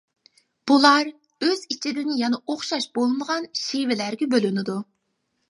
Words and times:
بۇلار 0.69 1.11
ئۆز 1.47 1.61
ئىچىدىن 1.75 2.09
يەنە 2.21 2.41
ئوخشاش 2.47 2.89
بولمىغان 2.97 3.47
شېۋىلەرگە 3.67 4.31
بۆلۈنىدۇ. 4.35 4.81